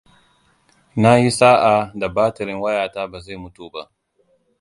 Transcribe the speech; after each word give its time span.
Na 1.01 1.11
yi 1.21 1.29
sa'a, 1.39 1.75
da 1.99 2.07
batirin 2.15 2.61
wayata 2.63 3.01
ba 3.11 3.17
zai 3.25 3.37
mutu 3.43 3.65
ba. 3.73 3.83